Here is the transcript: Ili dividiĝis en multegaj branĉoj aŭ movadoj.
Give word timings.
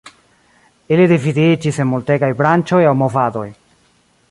Ili 0.95 1.05
dividiĝis 1.11 1.77
en 1.85 1.89
multegaj 1.91 2.31
branĉoj 2.41 2.81
aŭ 2.93 2.95
movadoj. 3.05 3.47